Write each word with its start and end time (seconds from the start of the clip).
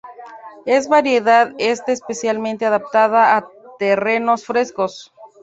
Esta 0.65 0.89
variedad 0.89 1.53
está 1.59 1.91
especialmente 1.91 2.65
adaptada 2.65 3.37
a 3.37 3.47
terrenos 3.77 4.43
frescos. 4.47 5.13